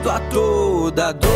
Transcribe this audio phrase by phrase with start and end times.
[0.00, 1.30] antídoto a toda dor.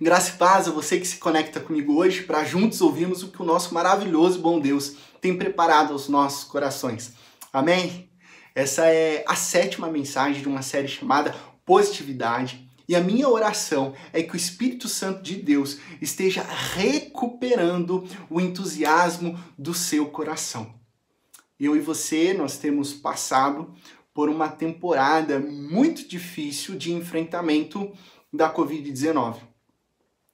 [0.00, 3.42] Graça e paz a você que se conecta comigo hoje para juntos ouvirmos o que
[3.42, 7.12] o nosso maravilhoso e bom Deus tem preparado aos nossos corações.
[7.52, 8.10] Amém?
[8.54, 11.34] Essa é a sétima mensagem de uma série chamada
[11.66, 12.69] Positividade.
[12.90, 19.38] E a minha oração é que o Espírito Santo de Deus esteja recuperando o entusiasmo
[19.56, 20.74] do seu coração.
[21.56, 23.72] Eu e você, nós temos passado
[24.12, 27.92] por uma temporada muito difícil de enfrentamento
[28.32, 29.36] da Covid-19.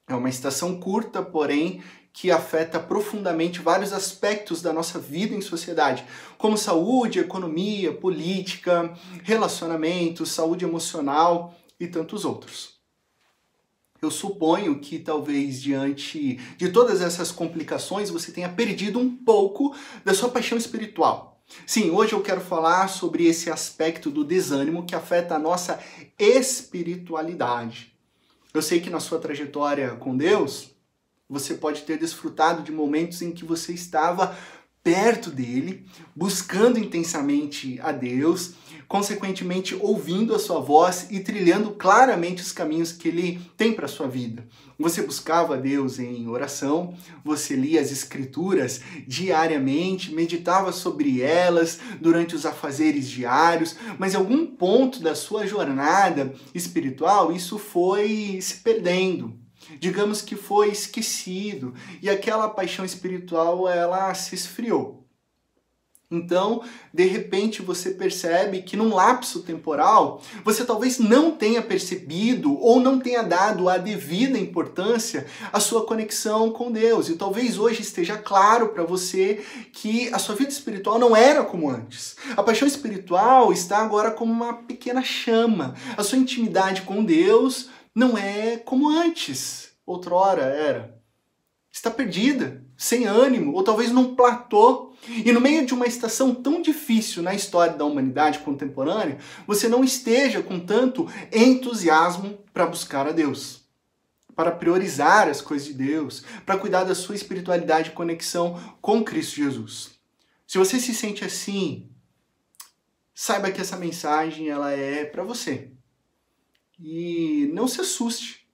[0.09, 6.07] É uma estação curta, porém, que afeta profundamente vários aspectos da nossa vida em sociedade,
[6.39, 8.95] como saúde, economia, política,
[9.25, 12.77] relacionamentos, saúde emocional e tantos outros.
[14.01, 20.13] Eu suponho que talvez diante de todas essas complicações você tenha perdido um pouco da
[20.15, 21.43] sua paixão espiritual.
[21.67, 25.81] Sim, hoje eu quero falar sobre esse aspecto do desânimo que afeta a nossa
[26.19, 27.93] espiritualidade.
[28.53, 30.71] Eu sei que na sua trajetória com Deus,
[31.29, 34.37] você pode ter desfrutado de momentos em que você estava
[34.83, 38.53] perto dele, buscando intensamente a Deus,
[38.89, 44.07] consequentemente ouvindo a sua voz e trilhando claramente os caminhos que ele tem para sua
[44.07, 44.47] vida.
[44.79, 52.35] Você buscava a Deus em oração, você lia as escrituras diariamente, meditava sobre elas durante
[52.35, 59.47] os afazeres diários, mas em algum ponto da sua jornada espiritual isso foi se perdendo
[59.81, 65.06] digamos que foi esquecido e aquela paixão espiritual ela se esfriou.
[66.09, 66.63] Então,
[66.95, 73.01] de repente, você percebe que num lapso temporal, você talvez não tenha percebido ou não
[73.01, 77.09] tenha dado a devida importância à sua conexão com Deus.
[77.09, 81.69] E talvez hoje esteja claro para você que a sua vida espiritual não era como
[81.69, 82.15] antes.
[82.37, 85.75] A paixão espiritual está agora como uma pequena chama.
[85.97, 90.97] A sua intimidade com Deus não é como antes, outrora era.
[91.73, 94.86] Está perdida, sem ânimo, ou talvez num platô.
[95.09, 99.85] E no meio de uma estação tão difícil na história da humanidade contemporânea, você não
[99.85, 103.65] esteja com tanto entusiasmo para buscar a Deus,
[104.35, 109.37] para priorizar as coisas de Deus, para cuidar da sua espiritualidade e conexão com Cristo
[109.37, 109.91] Jesus.
[110.47, 111.89] Se você se sente assim,
[113.15, 115.73] saiba que essa mensagem ela é para você.
[116.79, 118.46] E não se assuste,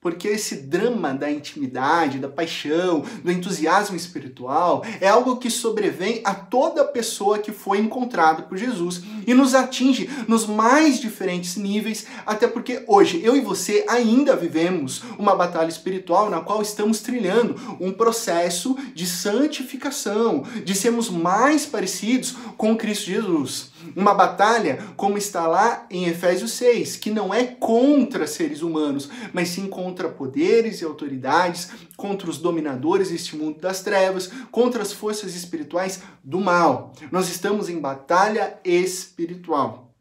[0.00, 6.34] porque esse drama da intimidade, da paixão, do entusiasmo espiritual é algo que sobrevém a
[6.34, 12.46] toda pessoa que foi encontrada por Jesus e nos atinge nos mais diferentes níveis, até
[12.46, 17.92] porque hoje eu e você ainda vivemos uma batalha espiritual na qual estamos trilhando um
[17.92, 23.77] processo de santificação, de sermos mais parecidos com Cristo Jesus.
[23.98, 29.48] Uma batalha, como está lá em Efésios 6, que não é contra seres humanos, mas
[29.48, 35.34] sim contra poderes e autoridades, contra os dominadores deste mundo das trevas, contra as forças
[35.34, 36.92] espirituais do mal.
[37.10, 39.92] Nós estamos em batalha espiritual.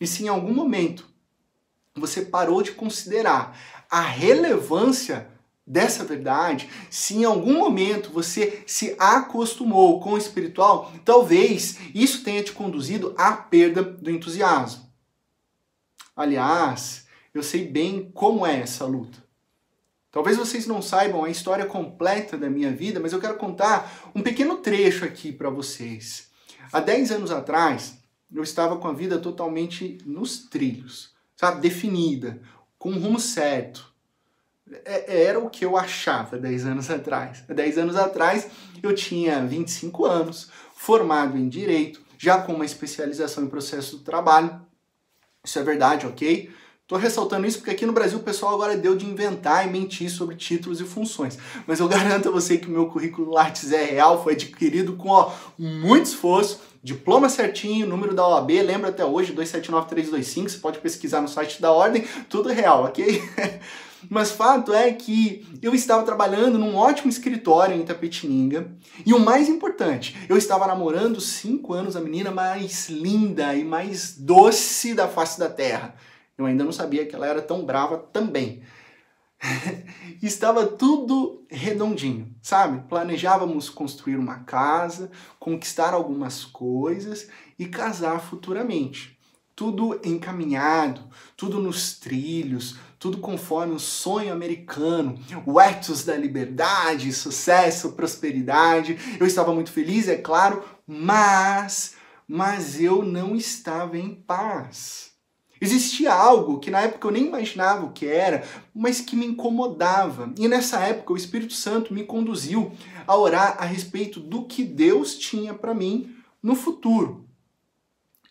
[0.00, 1.06] E se em algum momento
[1.94, 3.56] você parou de considerar
[3.88, 5.29] a relevância
[5.70, 12.42] dessa verdade, se em algum momento você se acostumou com o espiritual, talvez isso tenha
[12.42, 14.90] te conduzido à perda do entusiasmo.
[16.16, 19.22] Aliás, eu sei bem como é essa luta.
[20.10, 24.22] Talvez vocês não saibam a história completa da minha vida, mas eu quero contar um
[24.22, 26.30] pequeno trecho aqui para vocês.
[26.72, 27.96] Há 10 anos atrás,
[28.34, 31.60] eu estava com a vida totalmente nos trilhos, sabe?
[31.60, 32.42] Definida,
[32.76, 33.89] com um rumo certo
[34.84, 37.42] era o que eu achava 10 anos atrás.
[37.48, 38.48] 10 anos atrás
[38.82, 44.60] eu tinha 25 anos, formado em direito, já com uma especialização em processo do trabalho.
[45.44, 46.50] Isso é verdade, ok?
[46.86, 50.10] Tô ressaltando isso porque aqui no Brasil o pessoal agora deu de inventar e mentir
[50.10, 51.38] sobre títulos e funções.
[51.66, 55.08] Mas eu garanto a você que o meu currículo Lattes é real, foi adquirido com
[55.08, 61.20] ó, muito esforço, diploma certinho, número da OAB, lembra até hoje, 279325, você pode pesquisar
[61.20, 63.22] no site da ordem, tudo real, ok?
[64.08, 68.72] Mas fato é que eu estava trabalhando num ótimo escritório em Itapetininga
[69.04, 74.16] e o mais importante, eu estava namorando cinco anos a menina mais linda e mais
[74.16, 75.94] doce da face da terra.
[76.38, 78.62] Eu ainda não sabia que ela era tão brava também.
[80.22, 82.86] estava tudo redondinho, sabe?
[82.88, 89.18] Planejávamos construir uma casa, conquistar algumas coisas e casar futuramente
[89.60, 91.02] tudo encaminhado,
[91.36, 98.98] tudo nos trilhos, tudo conforme o sonho americano, o ethos da liberdade, sucesso, prosperidade.
[99.18, 101.98] Eu estava muito feliz, é claro, mas
[102.28, 105.10] mas eu não estava em paz.
[105.60, 110.32] Existia algo que na época eu nem imaginava o que era, mas que me incomodava.
[110.38, 112.70] E nessa época o Espírito Santo me conduziu
[113.04, 117.26] a orar a respeito do que Deus tinha para mim no futuro.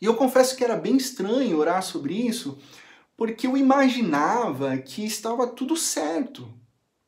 [0.02, 2.58] E eu confesso que era bem estranho orar sobre isso,
[3.20, 6.48] porque eu imaginava que estava tudo certo.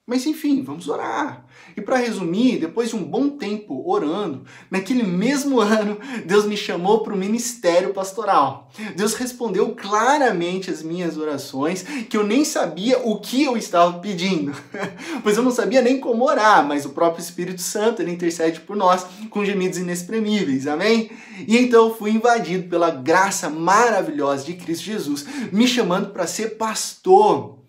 [0.05, 1.45] Mas enfim, vamos orar.
[1.77, 7.01] E para resumir, depois de um bom tempo orando, naquele mesmo ano, Deus me chamou
[7.01, 8.69] para o ministério pastoral.
[8.95, 14.53] Deus respondeu claramente as minhas orações, que eu nem sabia o que eu estava pedindo,
[15.21, 18.75] pois eu não sabia nem como orar, mas o próprio Espírito Santo ele intercede por
[18.75, 21.11] nós com gemidos inexprimíveis, amém?
[21.47, 26.57] E então eu fui invadido pela graça maravilhosa de Cristo Jesus, me chamando para ser
[26.57, 27.59] pastor.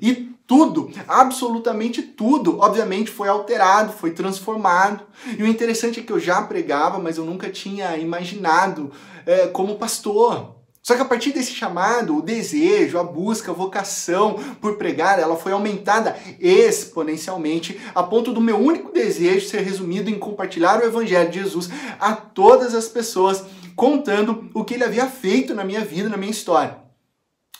[0.00, 5.02] E tudo, absolutamente tudo, obviamente foi alterado, foi transformado.
[5.38, 8.92] E o interessante é que eu já pregava, mas eu nunca tinha imaginado
[9.24, 10.56] é, como pastor.
[10.82, 15.36] Só que a partir desse chamado, o desejo, a busca, a vocação por pregar, ela
[15.36, 21.30] foi aumentada exponencialmente, a ponto do meu único desejo ser resumido em compartilhar o evangelho
[21.30, 23.42] de Jesus a todas as pessoas,
[23.74, 26.81] contando o que ele havia feito na minha vida, na minha história.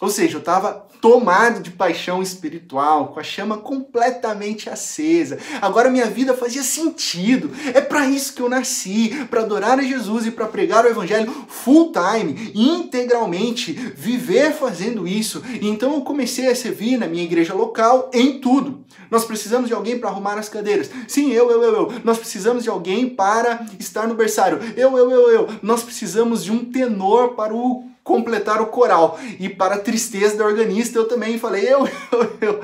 [0.02, 5.38] Ou seja, eu estava tomado de paixão espiritual, com a chama completamente acesa.
[5.60, 7.52] Agora minha vida fazia sentido.
[7.72, 11.32] É para isso que eu nasci, para adorar a Jesus e para pregar o evangelho
[11.46, 15.40] full time, integralmente, viver fazendo isso.
[15.60, 18.84] Então eu comecei a servir na minha igreja local em tudo.
[19.08, 20.90] Nós precisamos de alguém para arrumar as cadeiras.
[21.06, 21.92] Sim, eu, eu, eu, eu.
[22.02, 24.58] Nós precisamos de alguém para estar no berçário.
[24.76, 25.48] Eu, eu, eu, eu.
[25.62, 29.18] Nós precisamos de um tenor para o completar o coral.
[29.40, 32.60] E para tristeza da organista, eu também falei, eu, eu, eu.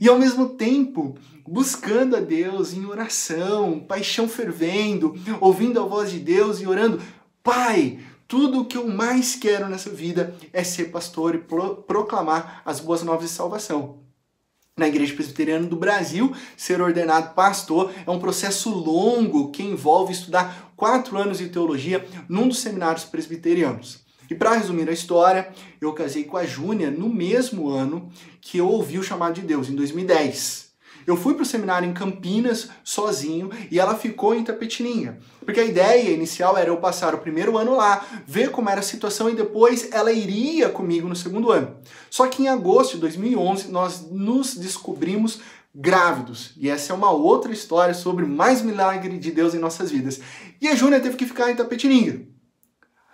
[0.00, 1.16] E ao mesmo tempo,
[1.46, 7.00] buscando a Deus em oração, paixão fervendo, ouvindo a voz de Deus e orando,
[7.42, 12.62] Pai, tudo o que eu mais quero nessa vida é ser pastor e pro proclamar
[12.64, 14.00] as boas novas de salvação.
[14.76, 20.72] Na Igreja Presbiteriana do Brasil, ser ordenado pastor é um processo longo que envolve estudar
[20.76, 24.09] quatro anos de teologia num dos seminários presbiterianos.
[24.30, 25.50] E para resumir a história,
[25.80, 28.08] eu casei com a Júnia no mesmo ano
[28.40, 30.70] que eu ouvi o chamado de Deus, em 2010.
[31.04, 35.18] Eu fui para o seminário em Campinas sozinho e ela ficou em Tapetininga.
[35.44, 38.84] Porque a ideia inicial era eu passar o primeiro ano lá, ver como era a
[38.84, 41.76] situação e depois ela iria comigo no segundo ano.
[42.08, 45.40] Só que em agosto de 2011 nós nos descobrimos
[45.74, 46.52] grávidos.
[46.56, 50.20] E essa é uma outra história sobre mais milagre de Deus em nossas vidas.
[50.60, 52.20] E a Júnia teve que ficar em Tapetininga.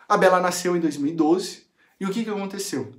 [0.09, 1.63] A Bela nasceu em 2012
[1.99, 2.93] e o que, que aconteceu?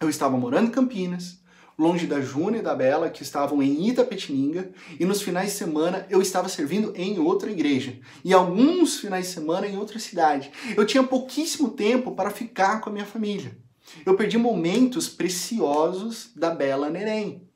[0.00, 1.40] Eu estava morando em Campinas,
[1.76, 4.70] longe da Júnia e da Bela, que estavam em Itapetininga,
[5.00, 9.32] e nos finais de semana eu estava servindo em outra igreja, e alguns finais de
[9.32, 10.52] semana em outra cidade.
[10.76, 13.58] Eu tinha pouquíssimo tempo para ficar com a minha família.
[14.04, 17.48] Eu perdi momentos preciosos da Bela Neném.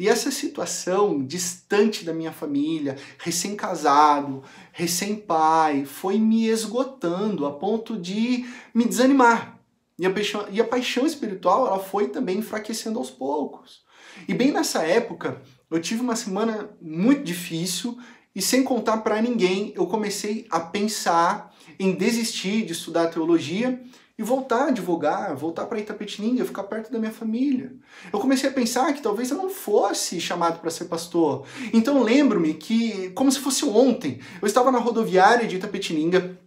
[0.00, 4.42] E essa situação distante da minha família, recém-casado,
[4.72, 9.60] recém-pai, foi me esgotando a ponto de me desanimar.
[9.98, 13.82] E a, paixão, e a paixão espiritual ela foi também enfraquecendo aos poucos.
[14.26, 17.98] E bem nessa época, eu tive uma semana muito difícil
[18.34, 23.78] e sem contar para ninguém, eu comecei a pensar em desistir de estudar teologia
[24.20, 27.72] e voltar a advogar, voltar para Itapetininga, ficar perto da minha família.
[28.12, 31.46] Eu comecei a pensar que talvez eu não fosse chamado para ser pastor.
[31.72, 36.38] Então lembro-me que, como se fosse ontem, eu estava na rodoviária de Itapetininga,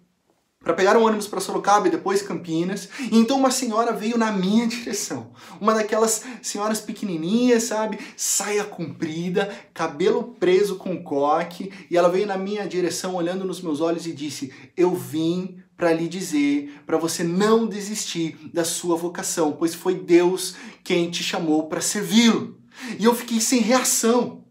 [0.59, 2.89] para pegar um ônibus para Sorocaba e depois Campinas.
[3.11, 5.31] E então uma senhora veio na minha direção.
[5.59, 7.97] Uma daquelas senhoras pequenininhas, sabe?
[8.15, 11.73] Saia comprida, cabelo preso com coque.
[11.89, 15.91] E ela veio na minha direção, olhando nos meus olhos e disse: Eu vim para
[15.93, 21.67] lhe dizer, para você não desistir da sua vocação, pois foi Deus quem te chamou
[21.67, 22.57] para servi-lo.
[22.99, 24.43] E eu fiquei sem reação.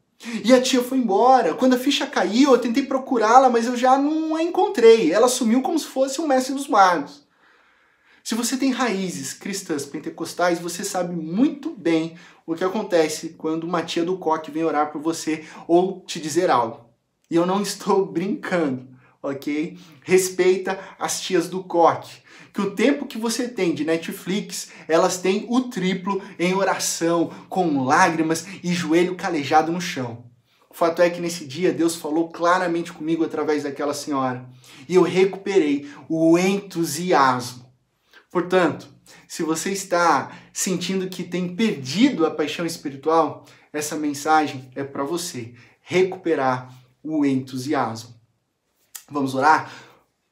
[0.44, 1.54] E a tia foi embora.
[1.54, 5.12] Quando a ficha caiu, eu tentei procurá-la, mas eu já não a encontrei.
[5.12, 7.26] Ela sumiu como se fosse um mestre dos magos.
[8.22, 13.82] Se você tem raízes cristãs pentecostais, você sabe muito bem o que acontece quando uma
[13.82, 16.88] tia do coque vem orar por você ou te dizer algo.
[17.28, 18.88] E eu não estou brincando,
[19.22, 19.78] ok?
[20.02, 25.46] Respeita as tias do coque que o tempo que você tem de Netflix, elas têm
[25.48, 30.24] o triplo em oração, com lágrimas e joelho calejado no chão.
[30.68, 34.48] O fato é que nesse dia Deus falou claramente comigo através daquela senhora
[34.88, 37.70] e eu recuperei o entusiasmo.
[38.30, 38.88] Portanto,
[39.28, 45.54] se você está sentindo que tem perdido a paixão espiritual, essa mensagem é para você
[45.82, 48.21] recuperar o entusiasmo.
[49.12, 49.70] Vamos orar?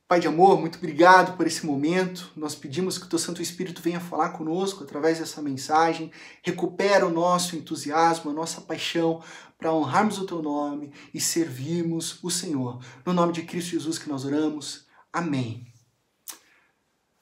[0.08, 2.32] Pai de amor, muito obrigado por esse momento.
[2.34, 6.10] Nós pedimos que o teu Santo Espírito venha falar conosco através dessa mensagem.
[6.42, 9.22] Recupera o nosso entusiasmo, a nossa paixão
[9.58, 12.80] para honrarmos o teu nome e servirmos o Senhor.
[13.04, 14.86] No nome de Cristo Jesus que nós oramos.
[15.12, 15.66] Amém.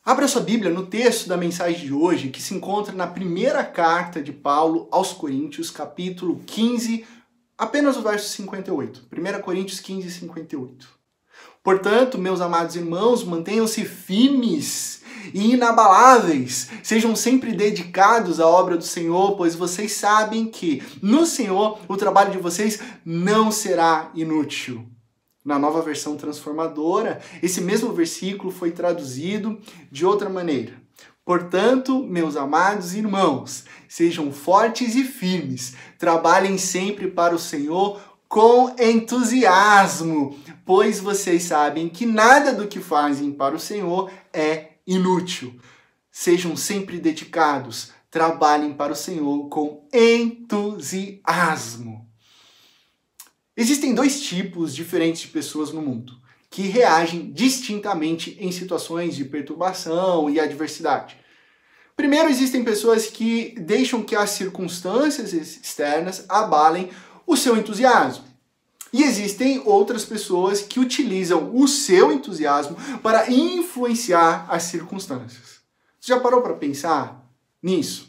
[0.04, 4.22] Abra sua Bíblia no texto da mensagem de hoje, que se encontra na primeira carta
[4.22, 7.04] de Paulo aos Coríntios, capítulo 15,
[7.58, 9.08] apenas o verso 58.
[9.12, 10.97] 1 Coríntios 15, 58.
[11.68, 15.02] Portanto, meus amados irmãos, mantenham-se firmes
[15.34, 16.70] e inabaláveis.
[16.82, 22.30] Sejam sempre dedicados à obra do Senhor, pois vocês sabem que no Senhor o trabalho
[22.30, 24.86] de vocês não será inútil.
[25.44, 29.60] Na nova versão transformadora, esse mesmo versículo foi traduzido
[29.92, 30.72] de outra maneira.
[31.22, 40.38] Portanto, meus amados irmãos, sejam fortes e firmes, trabalhem sempre para o Senhor com entusiasmo,
[40.64, 45.58] pois vocês sabem que nada do que fazem para o Senhor é inútil.
[46.10, 51.26] Sejam sempre dedicados, trabalhem para o Senhor com entusiasmo.
[53.56, 56.18] Existem dois tipos diferentes de pessoas no mundo
[56.50, 61.16] que reagem distintamente em situações de perturbação e adversidade.
[61.96, 66.90] Primeiro, existem pessoas que deixam que as circunstâncias externas abalem
[67.28, 68.24] o seu entusiasmo.
[68.90, 75.58] E existem outras pessoas que utilizam o seu entusiasmo para influenciar as circunstâncias.
[76.00, 77.22] Você já parou para pensar
[77.62, 78.08] nisso?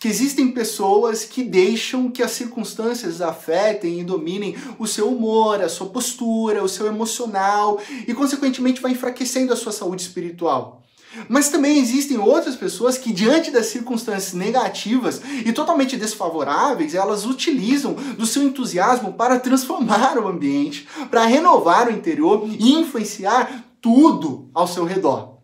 [0.00, 5.68] Que existem pessoas que deixam que as circunstâncias afetem e dominem o seu humor, a
[5.68, 10.82] sua postura, o seu emocional e, consequentemente, vai enfraquecendo a sua saúde espiritual.
[11.28, 17.94] Mas também existem outras pessoas que, diante das circunstâncias negativas e totalmente desfavoráveis, elas utilizam
[17.94, 24.66] do seu entusiasmo para transformar o ambiente, para renovar o interior e influenciar tudo ao
[24.66, 25.38] seu redor.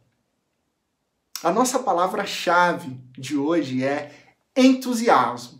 [1.43, 4.11] A nossa palavra-chave de hoje é
[4.57, 5.58] entusiasmo.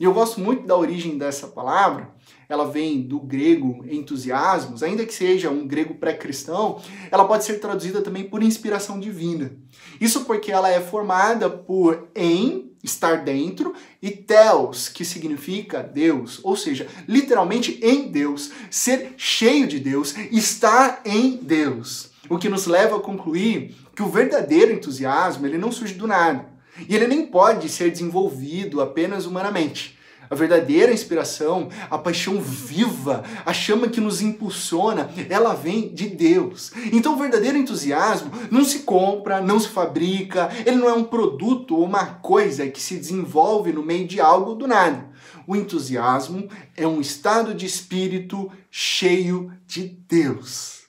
[0.00, 2.08] E eu gosto muito da origem dessa palavra,
[2.48, 6.80] ela vem do grego entusiasmos, ainda que seja um grego pré-cristão,
[7.10, 9.52] ela pode ser traduzida também por inspiração divina.
[10.00, 16.56] Isso porque ela é formada por em, estar dentro, e theos, que significa Deus, ou
[16.56, 22.10] seja, literalmente em Deus, ser cheio de Deus, estar em Deus.
[22.30, 26.48] O que nos leva a concluir que o verdadeiro entusiasmo, ele não surge do nada.
[26.88, 29.98] E ele nem pode ser desenvolvido apenas humanamente.
[30.30, 36.70] A verdadeira inspiração, a paixão viva, a chama que nos impulsiona, ela vem de Deus.
[36.92, 41.76] Então o verdadeiro entusiasmo não se compra, não se fabrica, ele não é um produto
[41.76, 45.04] ou uma coisa que se desenvolve no meio de algo do nada.
[45.48, 50.80] O entusiasmo é um estado de espírito cheio de Deus.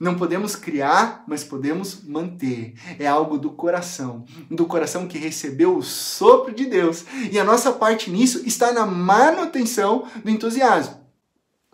[0.00, 2.74] Não podemos criar, mas podemos manter.
[3.00, 7.04] É algo do coração, do coração que recebeu o sopro de Deus.
[7.32, 10.98] E a nossa parte nisso está na manutenção do entusiasmo.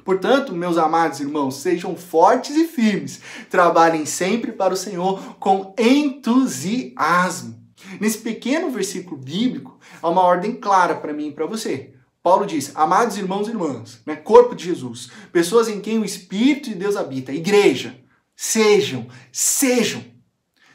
[0.02, 3.20] Portanto, meus amados irmãos, sejam fortes e firmes.
[3.50, 7.62] Trabalhem sempre para o Senhor com entusiasmo.
[8.00, 11.92] Nesse pequeno versículo bíblico, há uma ordem clara para mim e para você.
[12.22, 16.70] Paulo diz: Amados irmãos e irmãs, né, corpo de Jesus, pessoas em quem o Espírito
[16.70, 17.98] de Deus habita, igreja,
[18.36, 20.04] Sejam, sejam.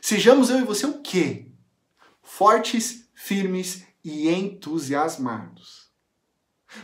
[0.02, 1.48] Sejamos eu e você o quê?
[2.22, 5.90] Fortes, firmes e entusiasmados.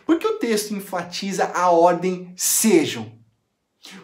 [0.05, 3.14] Por que o texto enfatiza a ordem sejam?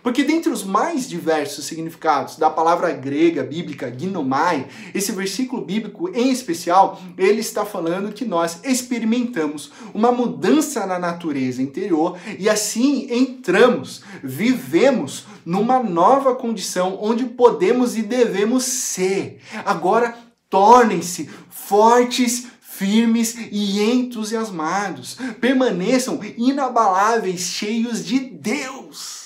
[0.04, 6.32] Porque dentre os mais diversos significados da palavra grega bíblica ginomai, esse versículo bíblico em
[6.32, 14.02] especial, ele está falando que nós experimentamos uma mudança na natureza interior e assim entramos,
[14.24, 19.40] vivemos numa nova condição onde podemos e devemos ser.
[19.66, 20.16] Agora
[20.50, 25.18] tornem-se fortes, firmes e entusiasmados.
[25.40, 29.21] Permaneçam inabaláveis, cheios de Deus.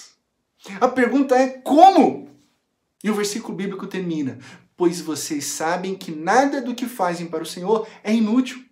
[0.80, 2.30] A pergunta é como?
[3.04, 4.40] E o versículo bíblico termina:
[4.76, 8.64] Pois vocês sabem que nada do que fazem para o Senhor é inútil.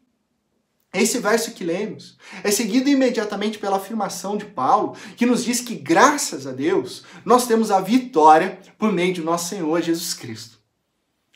[0.93, 5.73] Esse verso que lemos é seguido imediatamente pela afirmação de Paulo, que nos diz que,
[5.73, 10.59] graças a Deus, nós temos a vitória por meio de nosso Senhor Jesus Cristo.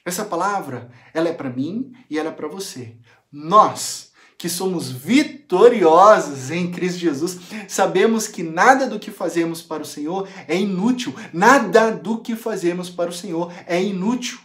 [0.05, 2.95] Essa palavra, ela é para mim e ela é para você.
[3.31, 4.06] Nós
[4.38, 10.27] que somos vitoriosos em Cristo Jesus, sabemos que nada do que fazemos para o Senhor
[10.48, 14.38] é inútil, nada do que fazemos para o Senhor é inútil.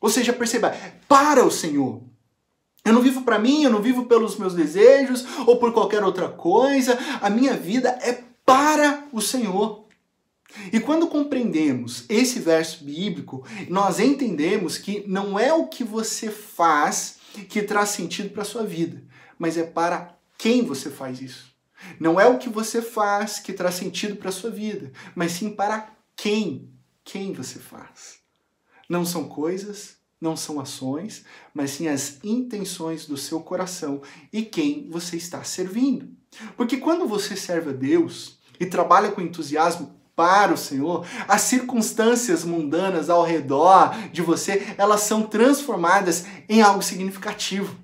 [0.00, 0.74] Ou seja, perceba,
[1.08, 2.02] para o Senhor.
[2.84, 6.28] Eu não vivo para mim, eu não vivo pelos meus desejos ou por qualquer outra
[6.28, 6.98] coisa.
[7.20, 9.86] A minha vida é para o Senhor.
[10.72, 17.16] E quando compreendemos esse verso bíblico, nós entendemos que não é o que você faz
[17.48, 19.02] que traz sentido para a sua vida,
[19.38, 21.54] mas é para quem você faz isso.
[22.00, 25.50] Não é o que você faz que traz sentido para a sua vida, mas sim
[25.50, 26.70] para quem,
[27.04, 28.18] quem você faz.
[28.88, 34.00] Não são coisas, não são ações, mas sim as intenções do seu coração
[34.32, 36.08] e quem você está servindo.
[36.56, 42.42] Porque quando você serve a Deus e trabalha com entusiasmo para o Senhor, as circunstâncias
[42.42, 47.76] mundanas ao redor de você, elas são transformadas em algo significativo.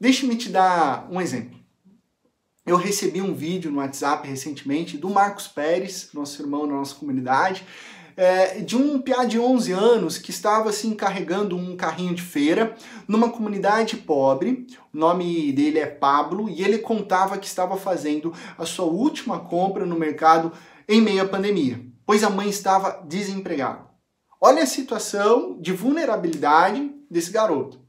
[0.00, 1.58] Deixe-me te dar um exemplo.
[2.64, 7.66] Eu recebi um vídeo no WhatsApp recentemente do Marcos Pérez, nosso irmão na nossa comunidade,
[8.16, 12.76] é, de um piá de 11 anos que estava assim carregando um carrinho de feira
[13.08, 14.66] numa comunidade pobre.
[14.94, 19.84] O nome dele é Pablo e ele contava que estava fazendo a sua última compra
[19.84, 20.52] no mercado
[20.88, 23.86] em meio à pandemia, pois a mãe estava desempregada.
[24.40, 27.87] Olha a situação de vulnerabilidade desse garoto.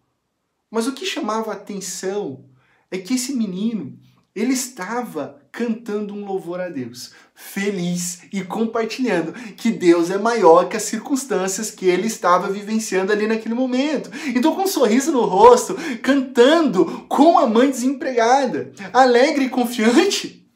[0.70, 2.46] Mas o que chamava a atenção
[2.92, 3.98] é que esse menino
[4.36, 10.78] ele estava cantando um louvor a Deus, feliz e compartilhando que Deus é maior que
[10.78, 14.12] as circunstâncias que ele estava vivenciando ali naquele momento.
[14.28, 20.48] Então, com um sorriso no rosto, cantando com a mãe desempregada, alegre e confiante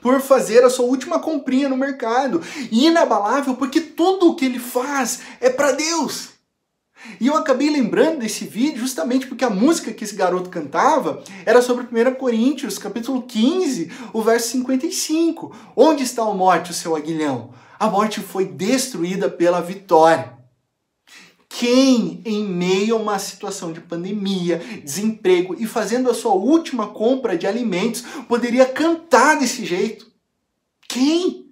[0.00, 2.40] por fazer a sua última comprinha no mercado,
[2.70, 6.37] inabalável porque tudo o que ele faz é para Deus.
[7.20, 11.62] E eu acabei lembrando desse vídeo justamente porque a música que esse garoto cantava era
[11.62, 15.54] sobre 1 Coríntios, capítulo 15, o verso 55.
[15.76, 17.50] Onde está a morte, o seu aguilhão?
[17.78, 20.36] A morte foi destruída pela vitória.
[21.48, 27.36] Quem, em meio a uma situação de pandemia, desemprego e fazendo a sua última compra
[27.36, 30.06] de alimentos, poderia cantar desse jeito?
[30.88, 31.47] Quem?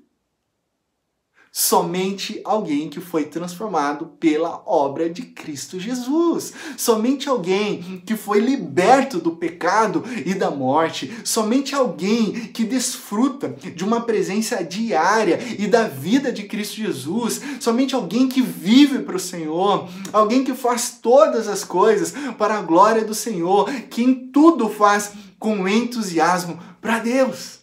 [1.58, 6.52] Somente alguém que foi transformado pela obra de Cristo Jesus.
[6.76, 11.10] Somente alguém que foi liberto do pecado e da morte.
[11.24, 17.40] Somente alguém que desfruta de uma presença diária e da vida de Cristo Jesus.
[17.58, 19.88] Somente alguém que vive para o Senhor.
[20.12, 23.72] Alguém que faz todas as coisas para a glória do Senhor.
[23.88, 27.60] Que em tudo faz com entusiasmo para Deus.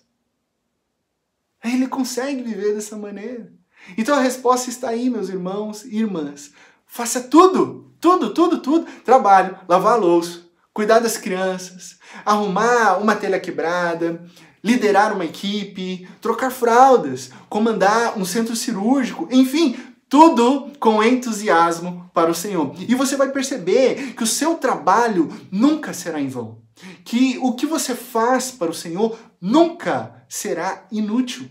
[1.63, 3.52] Ele consegue viver dessa maneira.
[3.97, 6.51] Então a resposta está aí, meus irmãos e irmãs.
[6.85, 8.85] Faça tudo, tudo, tudo, tudo.
[9.03, 10.41] Trabalho, lavar a louça,
[10.73, 14.23] cuidar das crianças, arrumar uma telha quebrada,
[14.63, 19.75] liderar uma equipe, trocar fraldas, comandar um centro cirúrgico, enfim,
[20.07, 22.73] tudo com entusiasmo para o Senhor.
[22.77, 26.61] E você vai perceber que o seu trabalho nunca será em vão.
[27.03, 31.49] Que o que você faz para o Senhor nunca será inútil.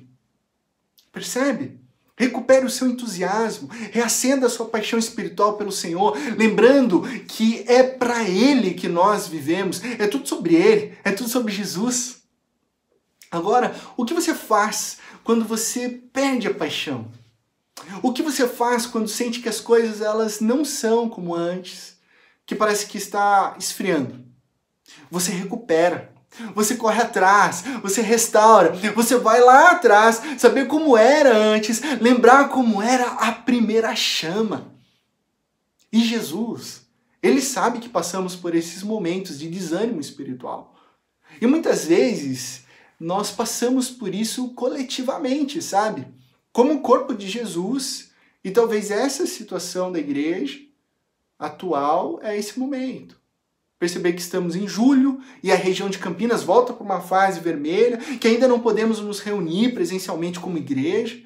[1.12, 1.81] Percebe?
[2.16, 8.28] Recupere o seu entusiasmo, reacenda a sua paixão espiritual pelo Senhor, lembrando que é para
[8.28, 12.22] Ele que nós vivemos, é tudo sobre Ele, é tudo sobre Jesus.
[13.30, 17.10] Agora, o que você faz quando você perde a paixão?
[18.02, 21.96] O que você faz quando sente que as coisas elas não são como antes,
[22.44, 24.22] que parece que está esfriando?
[25.10, 26.11] Você recupera.
[26.54, 32.80] Você corre atrás, você restaura, você vai lá atrás, saber como era antes, lembrar como
[32.80, 34.72] era a primeira chama.
[35.92, 36.86] E Jesus,
[37.22, 40.74] ele sabe que passamos por esses momentos de desânimo espiritual.
[41.40, 42.64] E muitas vezes
[42.98, 46.06] nós passamos por isso coletivamente, sabe?
[46.50, 48.10] Como o corpo de Jesus.
[48.44, 50.60] E talvez essa situação da igreja
[51.38, 53.21] atual é esse momento
[53.82, 57.96] perceber que estamos em julho e a região de Campinas volta para uma fase vermelha,
[57.96, 61.20] que ainda não podemos nos reunir presencialmente como igreja.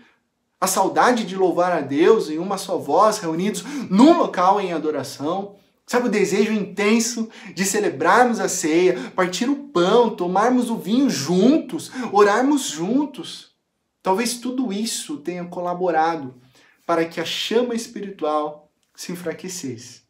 [0.59, 5.57] A saudade de louvar a Deus em uma só voz, reunidos num local em adoração.
[5.87, 11.91] Sabe o desejo intenso de celebrarmos a ceia, partir o pão, tomarmos o vinho juntos,
[12.11, 13.55] orarmos juntos.
[14.03, 16.35] Talvez tudo isso tenha colaborado
[16.87, 20.01] para que a chama espiritual se enfraquecesse.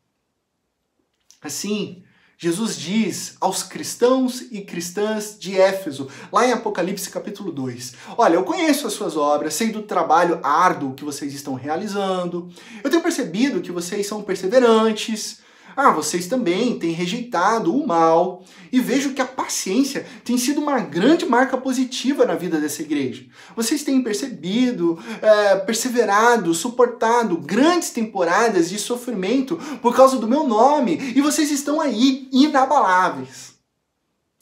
[1.43, 2.05] Assim,
[2.39, 8.45] Jesus diz aos cristãos e cristãs de Éfeso, lá em Apocalipse capítulo 2: Olha, eu
[8.45, 12.51] conheço as suas obras, sei do trabalho árduo que vocês estão realizando,
[12.85, 15.39] eu tenho percebido que vocês são perseverantes,
[15.77, 18.43] Ah, vocês também têm rejeitado o mal.
[18.73, 23.27] E vejo que a paciência tem sido uma grande marca positiva na vida dessa igreja.
[23.55, 30.97] Vocês têm percebido, é, perseverado, suportado grandes temporadas de sofrimento por causa do meu nome.
[31.15, 33.55] E vocês estão aí, inabaláveis.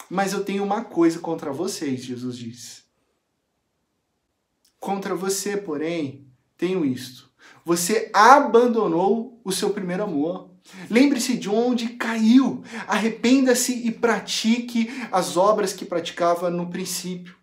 [0.09, 2.85] Mas eu tenho uma coisa contra vocês, Jesus disse.
[4.79, 7.29] Contra você, porém, tenho isto.
[7.65, 10.54] Você abandonou o seu primeiro amor.
[10.91, 12.63] Lembre-se de onde caiu.
[12.87, 17.37] Arrependa-se e pratique as obras que praticava no princípio.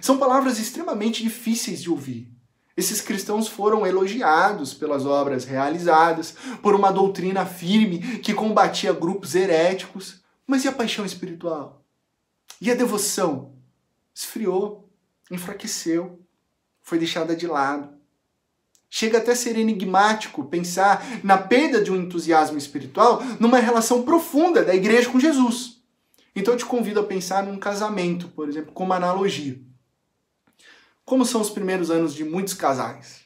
[0.00, 2.32] São palavras extremamente difíceis de ouvir.
[2.76, 10.22] Esses cristãos foram elogiados pelas obras realizadas, por uma doutrina firme que combatia grupos heréticos.
[10.46, 11.84] Mas e a paixão espiritual?
[12.60, 13.56] E a devoção?
[14.14, 14.88] Esfriou,
[15.30, 16.20] enfraqueceu,
[16.80, 17.97] foi deixada de lado.
[18.90, 24.64] Chega até a ser enigmático pensar na perda de um entusiasmo espiritual numa relação profunda
[24.64, 25.82] da igreja com Jesus.
[26.34, 29.60] Então eu te convido a pensar num casamento, por exemplo, como analogia.
[31.04, 33.22] Como são os primeiros anos de muitos casais?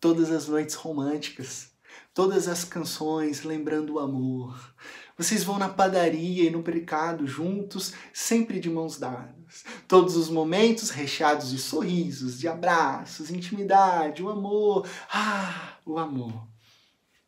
[0.00, 1.70] Todas as noites românticas,
[2.12, 4.74] todas as canções lembrando o amor,
[5.16, 9.41] vocês vão na padaria e no mercado juntos, sempre de mãos dadas.
[9.86, 14.86] Todos os momentos recheados de sorrisos, de abraços, intimidade, o amor.
[15.12, 16.52] Ah, o amor.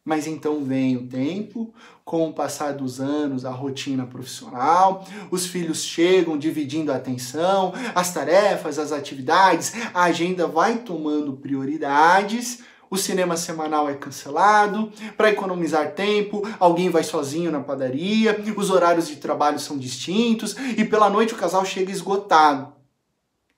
[0.04, 1.72] Mas então vem o tempo,
[2.04, 8.12] com o passar dos anos, a rotina profissional, os filhos chegam dividindo a atenção, as
[8.12, 12.62] tarefas, as atividades, a agenda vai tomando prioridades
[12.94, 19.08] o cinema semanal é cancelado, para economizar tempo, alguém vai sozinho na padaria, os horários
[19.08, 22.72] de trabalho são distintos e pela noite o casal chega esgotado.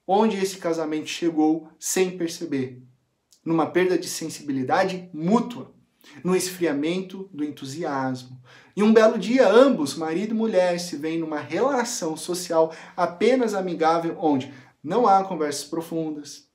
[0.07, 2.83] Onde esse casamento chegou sem perceber?
[3.45, 5.71] Numa perda de sensibilidade mútua,
[6.25, 8.41] no esfriamento do entusiasmo.
[8.75, 14.17] E um belo dia, ambos, marido e mulher, se veem numa relação social apenas amigável,
[14.19, 16.46] onde não há conversas profundas,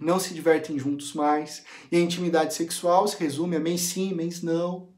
[0.00, 4.42] não se divertem juntos mais, e a intimidade sexual se resume a mês sim, mês
[4.42, 4.88] não.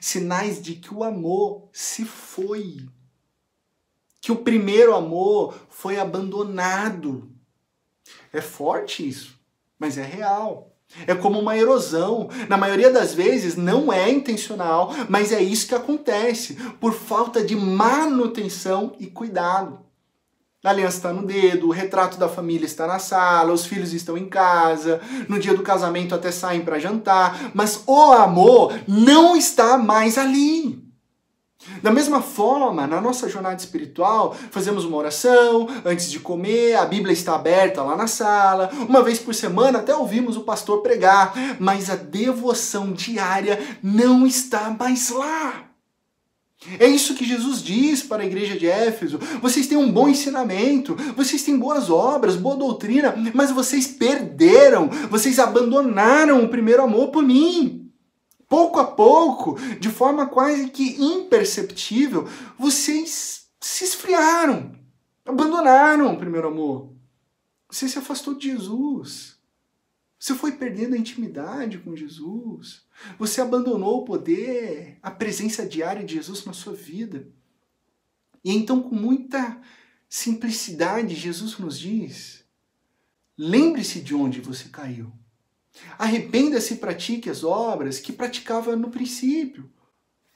[0.00, 2.88] Sinais de que o amor se foi.
[4.20, 7.30] Que o primeiro amor foi abandonado.
[8.32, 9.38] É forte isso,
[9.78, 10.74] mas é real.
[11.06, 12.28] É como uma erosão.
[12.48, 17.54] Na maioria das vezes não é intencional, mas é isso que acontece por falta de
[17.54, 19.87] manutenção e cuidado.
[20.68, 24.18] A aliança está no dedo, o retrato da família está na sala, os filhos estão
[24.18, 29.78] em casa, no dia do casamento até saem para jantar, mas o amor não está
[29.78, 30.86] mais ali.
[31.82, 37.14] Da mesma forma, na nossa jornada espiritual, fazemos uma oração antes de comer, a Bíblia
[37.14, 41.88] está aberta lá na sala, uma vez por semana até ouvimos o pastor pregar, mas
[41.88, 45.67] a devoção diária não está mais lá.
[46.78, 49.18] É isso que Jesus diz para a igreja de Éfeso.
[49.40, 55.38] Vocês têm um bom ensinamento, vocês têm boas obras, boa doutrina, mas vocês perderam, vocês
[55.38, 57.92] abandonaram o primeiro amor por mim.
[58.48, 62.26] Pouco a pouco, de forma quase que imperceptível,
[62.58, 64.72] vocês se esfriaram,
[65.24, 66.92] abandonaram o primeiro amor.
[67.70, 69.37] Você se afastou de Jesus.
[70.18, 72.82] Você foi perdendo a intimidade com Jesus.
[73.18, 77.28] Você abandonou o poder, a presença diária de Jesus na sua vida.
[78.44, 79.60] E então, com muita
[80.08, 82.44] simplicidade, Jesus nos diz:
[83.36, 85.12] lembre-se de onde você caiu.
[85.96, 89.70] Arrependa-se e pratique as obras que praticava no princípio.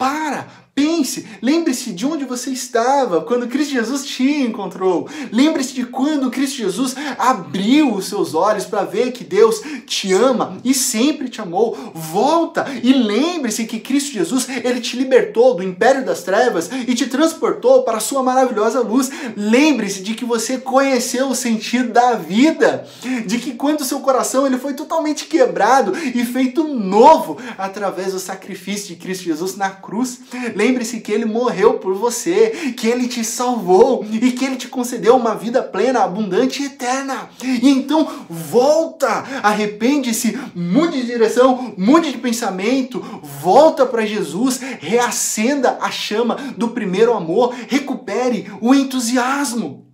[0.02, 5.08] Para, pense, lembre-se de onde você estava quando Cristo Jesus te encontrou.
[5.30, 10.58] Lembre-se de quando Cristo Jesus abriu os seus olhos para ver que Deus te ama
[10.64, 11.92] e sempre te amou.
[11.94, 17.06] Volta e lembre-se que Cristo Jesus, ele te libertou do império das trevas e te
[17.06, 19.08] transportou para a sua maravilhosa luz.
[19.36, 22.88] Lembre-se de que você conheceu o sentido da vida,
[23.24, 28.88] de que quando seu coração ele foi totalmente quebrado e feito novo através do sacrifício
[28.88, 30.20] de Cristo Jesus na cruz cruz.
[30.56, 35.14] Lembre-se que ele morreu por você, que ele te salvou e que ele te concedeu
[35.14, 37.28] uma vida plena, abundante e eterna.
[37.42, 39.06] E então volta,
[39.42, 47.12] arrepende-se, mude de direção, mude de pensamento, volta para Jesus, reacenda a chama do primeiro
[47.12, 49.92] amor, recupere o entusiasmo.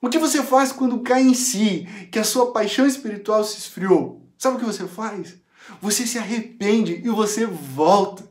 [0.00, 4.20] O que você faz quando cai em si, que a sua paixão espiritual se esfriou?
[4.36, 5.40] Sabe o que você faz?
[5.80, 8.30] Você se arrepende e você volta.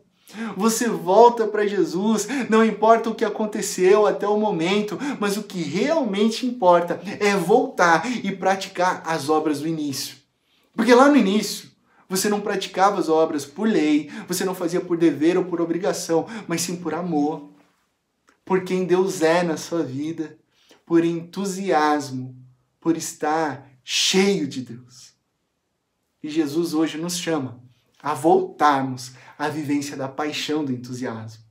[0.56, 5.62] Você volta para Jesus, não importa o que aconteceu até o momento, mas o que
[5.62, 10.16] realmente importa é voltar e praticar as obras do início.
[10.74, 11.70] Porque lá no início,
[12.12, 16.28] Você não praticava as obras por lei, você não fazia por dever ou por obrigação,
[16.46, 17.50] mas sim por amor,
[18.44, 20.38] por quem Deus é na sua vida,
[20.86, 22.36] por entusiasmo,
[22.82, 25.11] por estar cheio de Deus.
[26.24, 27.60] E Jesus hoje nos chama
[28.02, 31.44] a voltarmos à vivência da paixão do entusiasmo.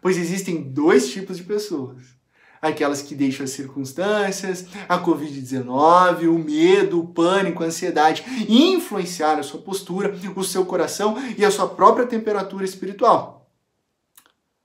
[0.00, 2.16] Pois existem dois tipos de pessoas
[2.60, 9.42] aquelas que deixam as circunstâncias, a Covid-19, o medo, o pânico, a ansiedade influenciar a
[9.42, 13.50] sua postura, o seu coração e a sua própria temperatura espiritual.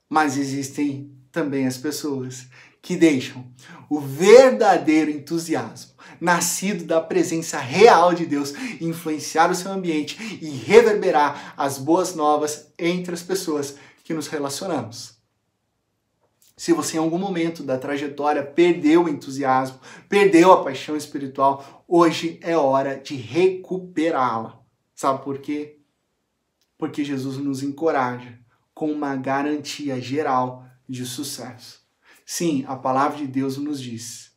[0.10, 2.47] Mas existem também as pessoas
[2.82, 3.46] que deixam
[3.89, 11.54] o verdadeiro entusiasmo, nascido da presença real de Deus, influenciar o seu ambiente e reverberar
[11.56, 15.20] as boas novas entre as pessoas que nos relacionamos.
[16.58, 22.39] Se você em algum momento da trajetória perdeu o entusiasmo, perdeu a paixão espiritual, hoje
[22.41, 24.60] é hora de recuperá-la.
[24.94, 25.80] Sabe por quê?
[26.78, 28.39] Porque Jesus nos encoraja
[28.76, 31.81] com uma garantia geral de sucesso.
[32.34, 34.32] Sim, a palavra de Deus nos diz: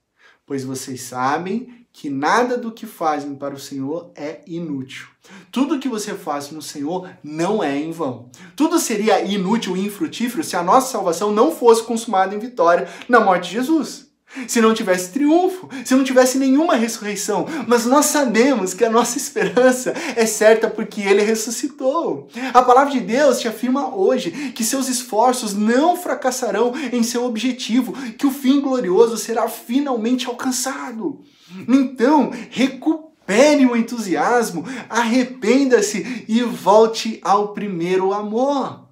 [0.45, 5.07] Pois vocês sabem que nada do que fazem para o Senhor é inútil.
[5.53, 8.33] Tudo que você faz no Senhor não é em vão.
[8.57, 13.21] Tudo seria inútil e infrutífero se a nossa salvação não fosse consumada em vitória na
[13.21, 14.13] morte de Jesus.
[14.49, 19.17] Se não tivesse triunfo, se não tivesse nenhuma ressurreição, mas nós sabemos que a nossa
[19.17, 22.29] esperança é certa porque ele ressuscitou.
[22.53, 27.93] A palavra de Deus te afirma hoje que seus esforços não fracassarão em seu objetivo,
[28.13, 31.21] que o fim glorioso será finalmente alcançado.
[31.69, 38.84] Então, recupere o entusiasmo, arrependa-se e volte ao primeiro amor.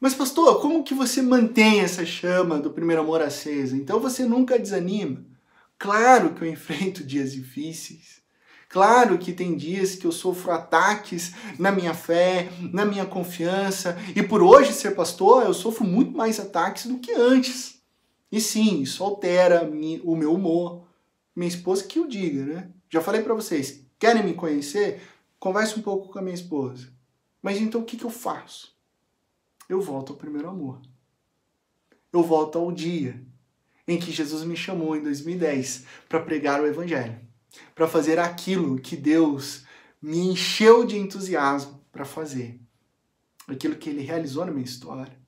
[0.00, 3.76] Mas pastor, como que você mantém essa chama do primeiro amor acesa?
[3.76, 5.24] Então você nunca desanima.
[5.76, 8.18] Claro que eu enfrento dias difíceis.
[8.68, 14.22] Claro que tem dias que eu sofro ataques na minha fé, na minha confiança, e
[14.22, 17.80] por hoje ser pastor, eu sofro muito mais ataques do que antes.
[18.30, 19.68] E sim, isso altera
[20.04, 20.86] o meu humor.
[21.34, 22.68] Minha esposa que o diga, né?
[22.90, 25.00] Já falei para vocês, querem me conhecer?
[25.40, 26.88] Converse um pouco com a minha esposa.
[27.40, 28.77] Mas então o que, que eu faço?
[29.68, 30.80] Eu volto ao primeiro amor.
[32.12, 33.22] Eu volto ao dia
[33.86, 37.18] em que Jesus me chamou em 2010 para pregar o Evangelho,
[37.74, 39.64] para fazer aquilo que Deus
[40.00, 42.60] me encheu de entusiasmo para fazer,
[43.46, 45.18] aquilo que Ele realizou na minha história.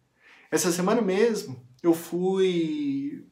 [0.50, 3.26] Essa semana mesmo, eu fui.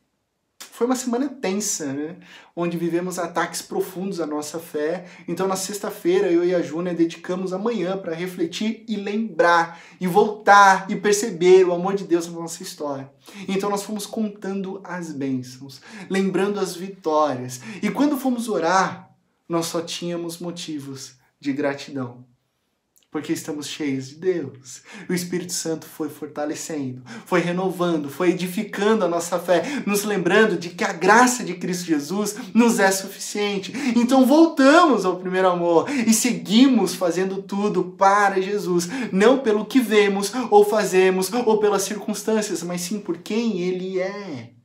[0.79, 2.19] Foi uma semana tensa, né?
[2.55, 5.07] Onde vivemos ataques profundos à nossa fé.
[5.27, 10.07] Então, na sexta-feira, eu e a Júnia dedicamos a manhã para refletir e lembrar, e
[10.07, 13.11] voltar e perceber o amor de Deus na nossa história.
[13.49, 17.61] Então, nós fomos contando as bênçãos, lembrando as vitórias.
[17.83, 19.11] E quando fomos orar,
[19.49, 22.25] nós só tínhamos motivos de gratidão
[23.11, 24.83] porque estamos cheios de Deus.
[25.09, 30.71] O Espírito Santo foi fortalecendo, foi renovando, foi edificando a nossa fé, nos lembrando de
[30.71, 33.73] que a graça de Cristo Jesus nos é suficiente.
[33.97, 40.31] Então voltamos ao primeiro amor e seguimos fazendo tudo para Jesus, não pelo que vemos
[40.51, 44.58] ou fazemos ou pelas circunstâncias, mas sim por quem Ele é.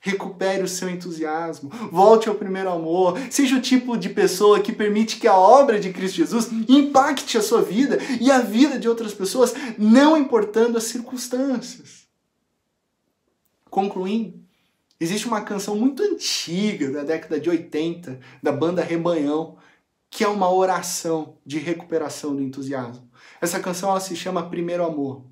[0.00, 5.18] Recupere o seu entusiasmo, volte ao primeiro amor, seja o tipo de pessoa que permite
[5.18, 9.12] que a obra de Cristo Jesus impacte a sua vida e a vida de outras
[9.12, 12.06] pessoas, não importando as circunstâncias.
[13.68, 14.40] Concluindo,
[15.00, 19.56] existe uma canção muito antiga, da década de 80, da banda Rebanhão,
[20.08, 23.10] que é uma oração de recuperação do entusiasmo.
[23.40, 25.24] Essa canção ela se chama Primeiro Amor.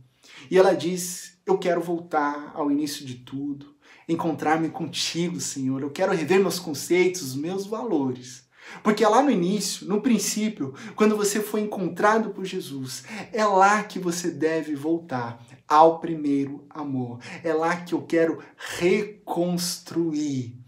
[0.50, 3.75] E ela diz: Eu quero voltar ao início de tudo
[4.08, 5.82] encontrar-me contigo, Senhor.
[5.82, 8.46] Eu quero rever meus conceitos, meus valores.
[8.82, 13.82] Porque é lá no início, no princípio, quando você foi encontrado por Jesus, é lá
[13.84, 17.20] que você deve voltar ao primeiro amor.
[17.44, 18.42] É lá que eu quero
[18.78, 20.58] reconstruir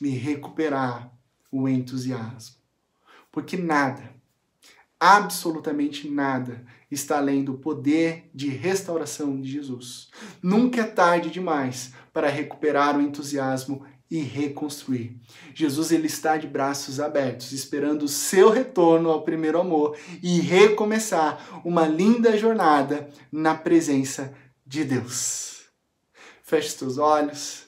[0.00, 1.12] e recuperar
[1.50, 2.56] o entusiasmo.
[3.32, 4.14] Porque nada,
[5.00, 10.08] absolutamente nada, está além do poder de restauração de Jesus.
[10.42, 15.20] Nunca é tarde demais para recuperar o entusiasmo e reconstruir.
[15.54, 21.60] Jesus ele está de braços abertos, esperando o seu retorno ao primeiro amor e recomeçar
[21.64, 24.32] uma linda jornada na presença
[24.64, 25.64] de Deus.
[26.42, 27.66] Feche os teus olhos,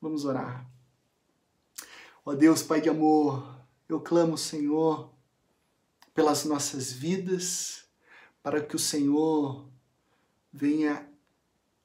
[0.00, 0.66] vamos orar.
[2.24, 5.10] Ó Deus, Pai de amor, eu clamo, Senhor,
[6.14, 7.87] pelas nossas vidas,
[8.42, 9.68] para que o Senhor
[10.52, 11.08] venha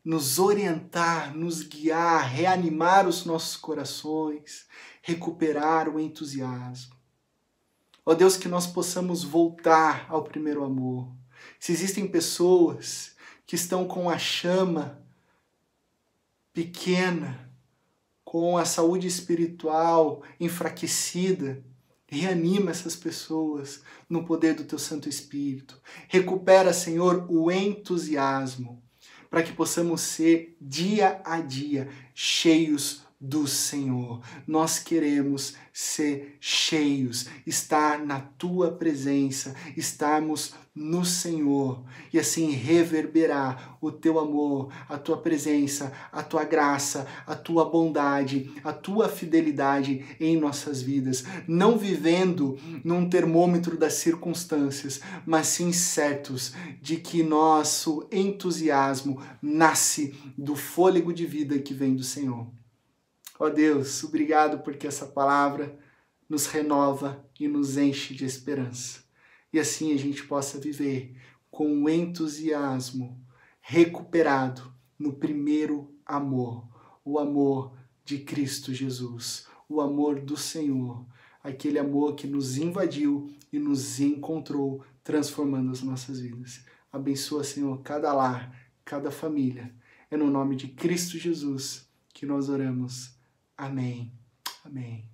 [0.03, 4.67] nos orientar, nos guiar, reanimar os nossos corações,
[5.01, 6.95] recuperar o entusiasmo.
[8.05, 11.09] Ó Deus, que nós possamos voltar ao primeiro amor.
[11.59, 15.01] Se existem pessoas que estão com a chama
[16.51, 17.49] pequena,
[18.23, 21.63] com a saúde espiritual enfraquecida,
[22.13, 25.79] reanima essas pessoas no poder do teu Santo Espírito.
[26.07, 28.81] Recupera, Senhor, o entusiasmo,
[29.29, 34.21] para que possamos ser dia a dia cheios do Senhor.
[34.45, 41.81] Nós queremos ser cheios, estar na tua presença, estarmos no Senhor
[42.11, 48.51] e assim reverberar o teu amor, a tua presença, a tua graça, a tua bondade,
[48.61, 56.53] a tua fidelidade em nossas vidas, não vivendo num termômetro das circunstâncias, mas sim certos
[56.81, 62.62] de que nosso entusiasmo nasce do fôlego de vida que vem do Senhor.
[63.43, 65.77] Ó Deus, obrigado porque essa palavra
[66.29, 69.03] nos renova e nos enche de esperança.
[69.51, 71.13] E assim a gente possa viver
[71.51, 73.21] com o entusiasmo
[73.59, 76.65] recuperado no primeiro amor,
[77.03, 77.75] o amor
[78.05, 81.05] de Cristo Jesus, o amor do Senhor,
[81.43, 86.63] aquele amor que nos invadiu e nos encontrou, transformando as nossas vidas.
[86.89, 89.75] Abençoa, Senhor, cada lar, cada família.
[90.09, 93.12] É no nome de Cristo Jesus que nós oramos.
[93.57, 94.11] Amém.
[94.65, 95.05] Amém.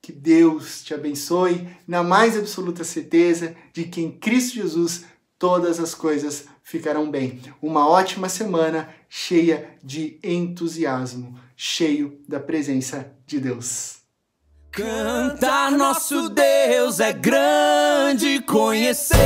[0.00, 5.04] Que Deus te abençoe na mais absoluta certeza de que em Cristo Jesus
[5.38, 7.40] todas as coisas ficarão bem.
[7.60, 13.98] Uma ótima semana cheia de entusiasmo, cheio da presença de Deus.
[14.70, 19.16] Cantar nosso Deus é grande, conhecer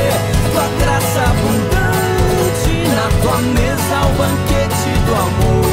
[0.52, 5.72] tua graça abundante na tua mesa, o banquete do amor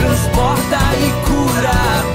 [0.00, 2.09] transporta e locura.